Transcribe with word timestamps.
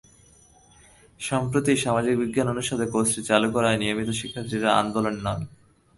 সম্প্রতি 1.19 1.73
সামাজিক 1.83 2.15
বিজ্ঞান 2.21 2.47
অনুষদেও 2.53 2.91
কোর্সটি 2.93 3.21
চালু 3.29 3.47
করায় 3.55 3.79
নিয়মিত 3.81 4.09
শিক্ষার্থীরা 4.19 4.69
আন্দোলনে 4.81 5.21
নামেন। 5.27 5.49